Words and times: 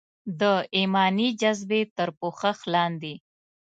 د 0.39 0.41
ایماني 0.77 1.27
جذبې 1.41 1.81
تر 1.97 2.09
پوښښ 2.19 2.57
لاندې. 2.73 3.13